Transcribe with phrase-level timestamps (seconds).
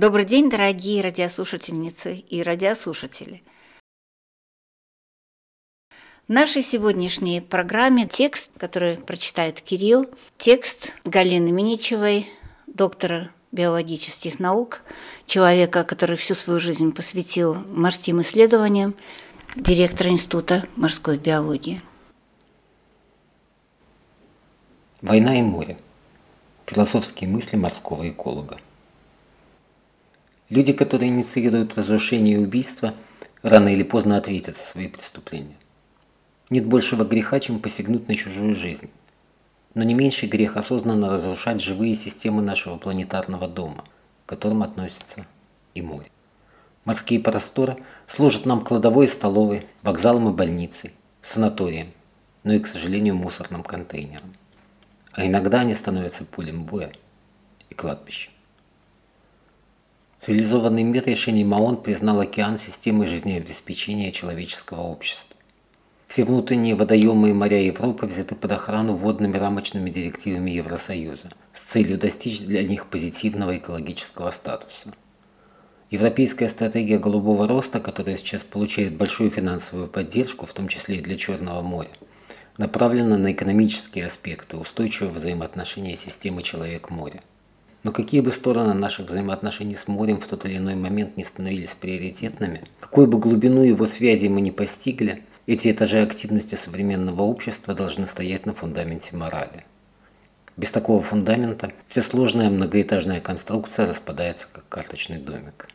[0.00, 3.42] Добрый день, дорогие радиослушательницы и радиослушатели.
[6.26, 12.26] В нашей сегодняшней программе текст, который прочитает Кирилл, текст Галины Миничевой,
[12.66, 14.80] доктора биологических наук,
[15.26, 18.94] человека, который всю свою жизнь посвятил морским исследованиям,
[19.54, 21.82] директора Института морской биологии.
[25.02, 25.76] Война и море.
[26.64, 28.58] Философские мысли морского эколога.
[30.50, 32.92] Люди, которые инициируют разрушение и убийство,
[33.42, 35.56] рано или поздно ответят за свои преступления.
[36.50, 38.90] Нет большего греха, чем посягнуть на чужую жизнь.
[39.74, 43.84] Но не меньший грех осознанно разрушать живые системы нашего планетарного дома,
[44.26, 45.24] к которым относится
[45.74, 46.10] и море.
[46.84, 47.76] Морские просторы
[48.08, 51.92] служат нам кладовой и столовой, вокзалом и больницей, санаторием,
[52.42, 54.34] но и, к сожалению, мусорным контейнером.
[55.12, 56.90] А иногда они становятся полем боя
[57.68, 58.32] и кладбищем.
[60.20, 65.34] Цивилизованный мир решением ООН признал океан системой жизнеобеспечения человеческого общества.
[66.08, 71.96] Все внутренние водоемы и моря Европы взяты под охрану водными рамочными директивами Евросоюза с целью
[71.96, 74.92] достичь для них позитивного экологического статуса.
[75.88, 81.16] Европейская стратегия голубого роста, которая сейчас получает большую финансовую поддержку, в том числе и для
[81.16, 81.92] Черного моря,
[82.58, 87.22] направлена на экономические аспекты устойчивого взаимоотношения системы человек-море.
[87.82, 91.70] Но какие бы стороны наших взаимоотношений с морем в тот или иной момент не становились
[91.70, 98.06] приоритетными, какую бы глубину его связи мы не постигли, эти этажи активности современного общества должны
[98.06, 99.64] стоять на фундаменте морали.
[100.56, 105.68] Без такого фундамента вся сложная многоэтажная конструкция распадается как карточный домик.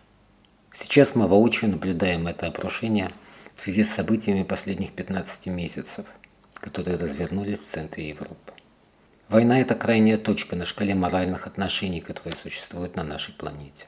[0.78, 3.10] Сейчас мы воочию наблюдаем это обрушение
[3.56, 6.06] в связи с событиями последних 15 месяцев,
[6.54, 8.54] которые развернулись в центре Европы.
[9.28, 13.88] Война– это крайняя точка на шкале моральных отношений, которые существуют на нашей планете.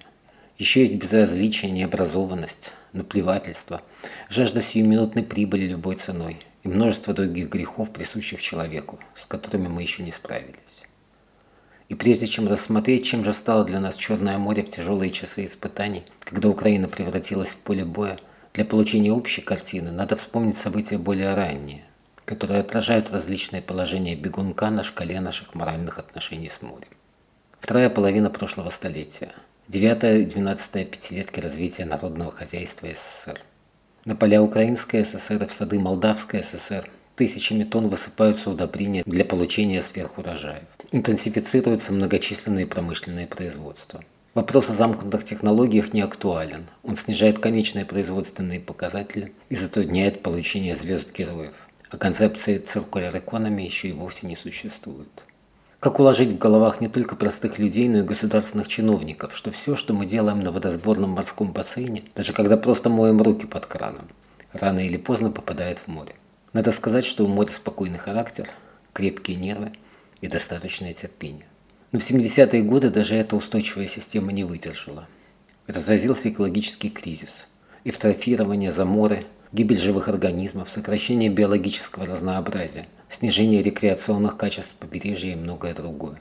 [0.58, 3.84] Еще есть безразличие, необразованность, наплевательство,
[4.30, 10.02] жажда сиюминутной прибыли любой ценой и множество других грехов, присущих человеку, с которыми мы еще
[10.02, 10.86] не справились.
[11.88, 16.04] И прежде чем рассмотреть, чем же стало для нас Черное море в тяжелые часы испытаний,
[16.22, 18.18] когда Украина превратилась в поле боя,
[18.54, 21.84] для получения общей картины надо вспомнить события более ранние,
[22.28, 26.90] которые отражают различные положения бегунка на шкале наших моральных отношений с морем.
[27.58, 29.32] Вторая половина прошлого столетия.
[29.70, 33.40] Девятая и двенадцатая пятилетки развития народного хозяйства СССР.
[34.04, 39.82] На поля Украинской ССР и в сады Молдавской ССР тысячами тонн высыпаются удобрения для получения
[39.82, 40.68] сверхурожаев.
[40.92, 44.04] Интенсифицируются многочисленные промышленные производства.
[44.34, 46.68] Вопрос о замкнутых технологиях не актуален.
[46.84, 51.54] Он снижает конечные производственные показатели и затрудняет получение звезд героев
[51.90, 55.08] а концепции circular economy еще и вовсе не существует.
[55.80, 59.94] Как уложить в головах не только простых людей, но и государственных чиновников, что все, что
[59.94, 64.08] мы делаем на водосборном морском бассейне, даже когда просто моем руки под краном,
[64.54, 66.16] рано или поздно попадает в море.
[66.54, 68.50] Надо сказать, что у моря спокойный характер,
[68.94, 69.72] крепкие нервы
[70.22, 71.46] и достаточное терпение.
[71.92, 75.08] Но в 70-е годы даже эта устойчивая система не выдержала.
[75.68, 77.46] Разразился экологический кризис,
[77.84, 86.20] эвтрофирование, заморы, гибель живых организмов, сокращение биологического разнообразия, снижение рекреационных качеств побережья и многое другое.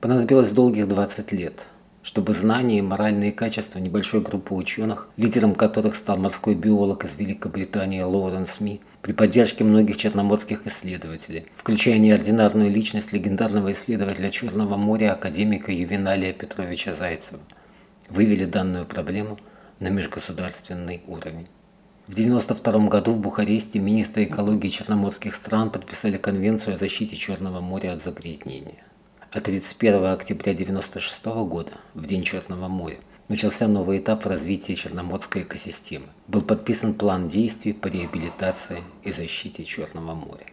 [0.00, 1.66] Понадобилось долгих 20 лет,
[2.02, 8.02] чтобы знания и моральные качества небольшой группы ученых, лидером которых стал морской биолог из Великобритании
[8.02, 15.72] Лоуренс Ми, при поддержке многих черноморских исследователей, включая неординарную личность легендарного исследователя Черного моря академика
[15.72, 17.40] Ювеналия Петровича Зайцева,
[18.08, 19.38] вывели данную проблему
[19.80, 21.48] на межгосударственный уровень.
[22.06, 27.94] В 1992 году в Бухаресте министры экологии черноморских стран подписали Конвенцию о защите Черного моря
[27.94, 28.84] от загрязнения.
[29.30, 32.98] А 31 октября 1996 года, в День Черного моря,
[33.28, 36.08] начался новый этап развития черноморской экосистемы.
[36.28, 40.44] Был подписан план действий по реабилитации и защите Черного моря.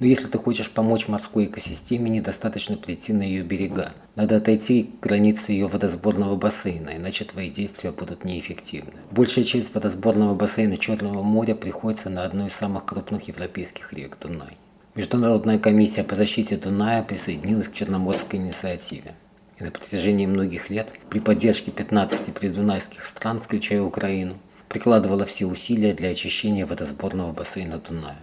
[0.00, 3.92] Но если ты хочешь помочь морской экосистеме, недостаточно прийти на ее берега.
[4.16, 8.94] Надо отойти к границе ее водосборного бассейна, иначе твои действия будут неэффективны.
[9.10, 14.56] Большая часть водосборного бассейна Черного моря приходится на одну из самых крупных европейских рек– Дунай.
[14.94, 19.14] Международная комиссия по защите Дуная присоединилась к Черноморской инициативе.
[19.58, 24.38] и на протяжении многих лет при поддержке 15 придунайских стран, включая Украину,
[24.68, 28.16] прикладывала все усилия для очищения водосборного бассейна Дуная.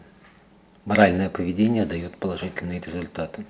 [0.87, 3.43] Моральное поведение дает положительные результаты.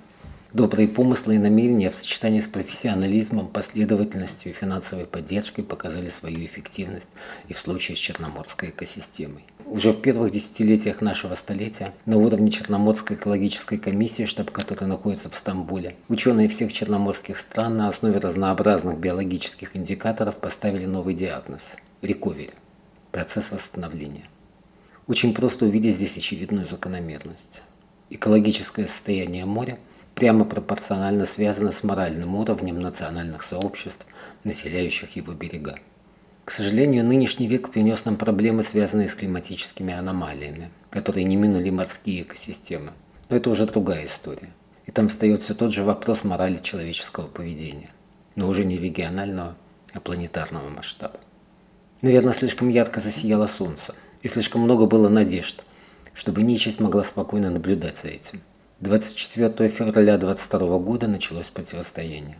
[0.52, 7.06] Добрые помыслы и намерения в сочетании с профессионализмом, последовательностью и финансовой поддержкой показали свою эффективность
[7.46, 9.44] и в случае с Черноморской экосистемой.
[9.66, 15.36] Уже в первых десятилетиях нашего столетия на уровне Черноморской экологической комиссии, штаб которой находится в
[15.36, 21.62] Стамбуле, ученые всех черноморских стран на основе разнообразных биологических индикаторов поставили новый диагноз–
[22.02, 22.50] рековери–
[23.12, 24.24] процесс восстановления.
[25.08, 27.62] Очень просто увидеть здесь очевидную закономерность.
[28.10, 29.78] Экологическое состояние моря
[30.14, 34.04] прямо пропорционально связано с моральным уровнем национальных сообществ,
[34.44, 35.78] населяющих его берега.
[36.44, 42.22] К сожалению, нынешний век принес нам проблемы, связанные с климатическими аномалиями, которые не минули морские
[42.22, 42.92] экосистемы.
[43.30, 44.50] Но это уже другая история.
[44.84, 47.90] И там встает все тот же вопрос морали человеческого поведения,
[48.34, 49.56] но уже не регионального,
[49.94, 51.18] а планетарного масштаба.
[52.02, 55.62] Наверное, слишком ярко засияло солнце, и слишком много было надежд,
[56.14, 58.40] чтобы нечисть могла спокойно наблюдать за этим.
[58.80, 62.38] 24 февраля 22 года началось противостояние.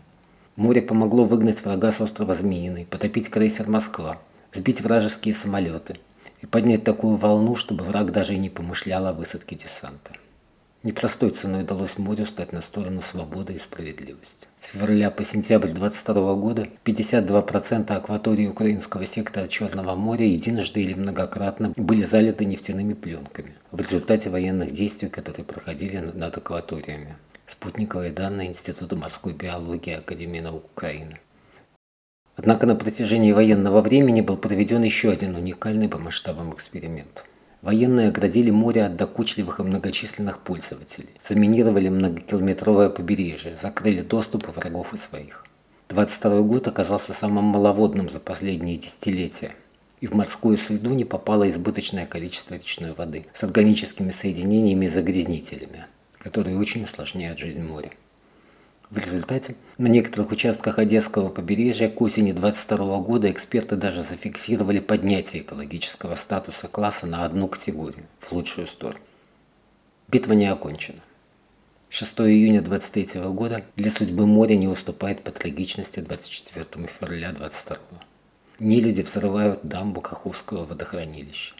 [0.56, 4.19] Море помогло выгнать врага с острова Змеиный, потопить крейсер «Москва»,
[4.52, 5.98] сбить вражеские самолеты
[6.42, 10.12] и поднять такую волну, чтобы враг даже и не помышлял о высадке десанта.
[10.84, 14.46] Непростой ценой удалось морю стать на сторону свободы и справедливости.
[14.60, 21.72] С февраля по сентябрь 22 года 52% акватории украинского сектора Черного моря единожды или многократно
[21.76, 27.16] были залиты нефтяными пленками в результате военных действий, которые проходили над акваториями.
[27.46, 31.19] Спутниковые данные Института морской биологии Академии наук Украины.
[32.36, 37.25] Однако на протяжении военного времени был проведен еще один уникальный по масштабам эксперимент.
[37.62, 44.99] Военные оградили море от докучливых и многочисленных пользователей, заминировали многокилометровое побережье, закрыли доступ врагов и
[44.99, 45.44] своих.
[45.88, 49.52] 22 год оказался самым маловодным за последние десятилетия,
[50.00, 55.87] и в морскую среду не попало избыточное количество речной воды с органическими соединениями и загрязнителями–
[56.19, 57.90] которые очень усложняют жизнь моря.
[58.90, 65.43] В результате на некоторых участках Одесского побережья к осени 22 года эксперты даже зафиксировали поднятие
[65.43, 69.00] экологического статуса класса на одну категорию, в лучшую сторону.
[70.08, 71.00] Битва не окончена.
[71.90, 77.76] 6 июня 23 года для судьбы моря не уступает по трагичности 24 февраля 22
[78.58, 81.55] Нелюди взрывают дамбу Каховского водохранилища.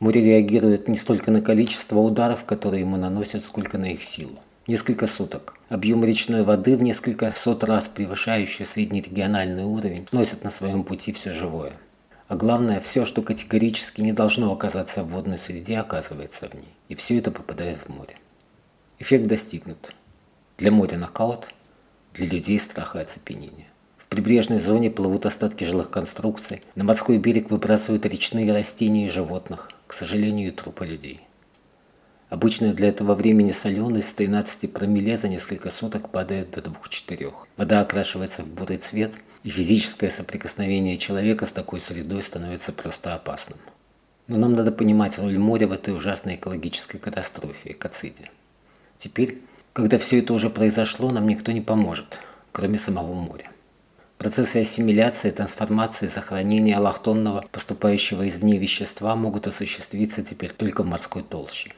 [0.00, 4.38] Море реагирует не столько на количество ударов, которые ему наносят, сколько на их силу.
[4.68, 5.54] Несколько суток.
[5.70, 11.32] Объем речной воды в несколько сот раз превышающий среднерегиональный уровень сносит на своем пути все
[11.32, 11.72] живое.
[12.26, 16.68] А главное, все, что категорически не должно оказаться в водной среде, оказывается в ней.
[16.90, 18.18] И все это попадает в море.
[18.98, 19.94] Эффект достигнут.
[20.58, 21.48] Для моря нокаут,
[22.12, 23.68] для людей страх и оцепенение.
[23.96, 29.70] В прибрежной зоне плывут остатки жилых конструкций, на морской берег выбрасывают речные растения и животных,
[29.86, 31.22] к сожалению, и трупы людей.
[32.30, 37.32] Обычно для этого времени соленость с 13 промилле за несколько суток падает до 2-4.
[37.56, 39.14] Вода окрашивается в бурый цвет,
[39.44, 43.58] и физическое соприкосновение человека с такой средой становится просто опасным.
[44.26, 48.30] Но нам надо понимать роль моря в этой ужасной экологической катастрофе, экоциде.
[48.98, 49.40] Теперь,
[49.72, 52.20] когда все это уже произошло, нам никто не поможет,
[52.52, 53.50] кроме самого моря.
[54.18, 61.72] Процессы ассимиляции, трансформации, сохранения аллахтонного, поступающего извне вещества могут осуществиться теперь только в морской толще.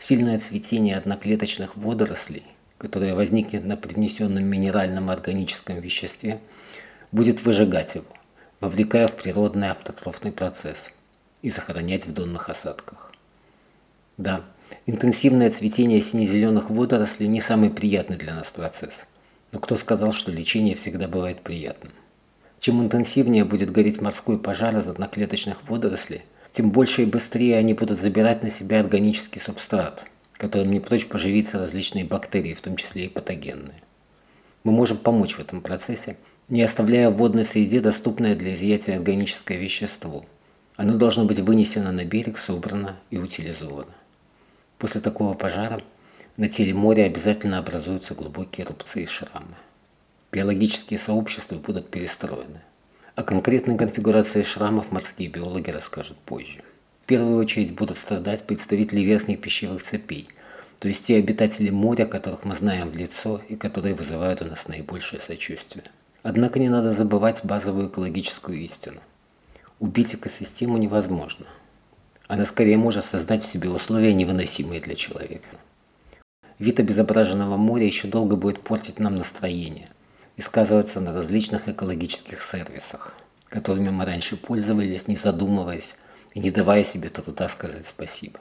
[0.00, 2.44] Сильное цветение одноклеточных водорослей,
[2.78, 6.40] которое возникнет на привнесенном минеральном органическом веществе,
[7.12, 8.06] будет выжигать его,
[8.60, 10.90] вовлекая в природный автотрофный процесс
[11.42, 13.12] и сохранять в донных осадках.
[14.16, 14.44] Да,
[14.86, 19.04] интенсивное цветение сине-зеленых водорослей не самый приятный для нас процесс–
[19.52, 21.92] но кто сказал, что лечение всегда бывает приятным?
[22.60, 28.00] Чем интенсивнее будет гореть морской пожар из одноклеточных водорослей, тем больше и быстрее они будут
[28.00, 33.08] забирать на себя органический субстрат, которым не прочь поживиться различные бактерии, в том числе и
[33.08, 33.82] патогенные.
[34.64, 36.16] Мы можем помочь в этом процессе,
[36.48, 40.24] не оставляя в водной среде доступное для изъятия органическое вещество.
[40.76, 43.94] Оно должно быть вынесено на берег, собрано и утилизовано.
[44.78, 45.82] После такого пожара
[46.36, 49.56] на теле моря обязательно образуются глубокие рубцы и шрамы.
[50.32, 52.62] Биологические сообщества будут перестроены.
[53.20, 56.62] О конкретной конфигурации шрамов морские биологи расскажут позже.
[57.02, 60.26] В первую очередь будут страдать представители верхних пищевых цепей,
[60.78, 64.68] то есть те обитатели моря, которых мы знаем в лицо и которые вызывают у нас
[64.68, 65.84] наибольшее сочувствие.
[66.22, 69.02] Однако не надо забывать базовую экологическую истину.
[69.80, 71.44] Убить экосистему невозможно.
[72.26, 75.58] Она скорее может создать в себе условия, невыносимые для человека.
[76.58, 79.90] Вид обезображенного моря еще долго будет портить нам настроение.
[80.40, 83.12] И сказывается на различных экологических сервисах,
[83.50, 85.96] которыми мы раньше пользовались, не задумываясь
[86.32, 88.40] и не давая себе труда сказать спасибо.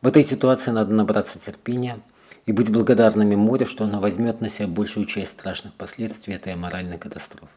[0.00, 1.98] В этой ситуации надо набраться терпения
[2.46, 6.98] и быть благодарными морю, что оно возьмет на себя большую часть страшных последствий этой аморальной
[6.98, 7.48] катастрофы.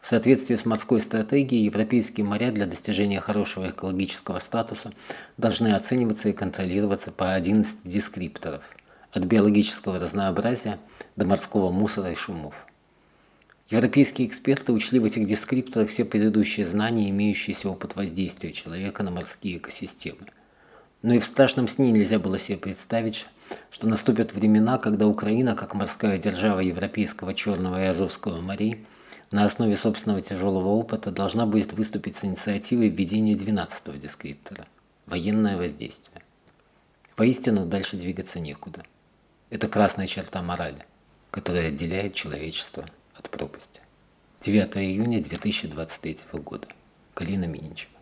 [0.00, 4.92] В соответствии с морской стратегией, европейские моря для достижения хорошего экологического статуса
[5.36, 8.62] должны оцениваться и контролироваться по 11 дескрипторов–
[9.12, 10.78] от биологического разнообразия
[11.16, 12.54] до морского мусора и шумов.
[13.68, 19.58] Европейские эксперты учли в этих дескрипторах все предыдущие знания, имеющиеся опыт воздействия человека на морские
[19.58, 20.26] экосистемы.
[21.02, 23.26] Но и в страшном сне нельзя было себе представить,
[23.70, 28.84] что наступят времена, когда Украина, как морская держава Европейского Черного и Азовского морей,
[29.30, 34.66] на основе собственного тяжелого опыта должна будет выступить с инициативой введения 12-го дескриптора–
[35.06, 36.22] военное воздействие.
[37.14, 38.82] Поистину дальше двигаться некуда.
[39.50, 40.86] Это красная черта морали,
[41.32, 43.80] которая отделяет человечество от пропасти.
[44.42, 46.68] 9 июня 2023 года.
[47.16, 47.90] Галина Миничева.